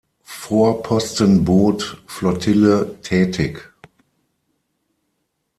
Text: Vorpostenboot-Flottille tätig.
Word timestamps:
Vorpostenboot-Flottille 0.23 2.97
tätig. 3.03 3.71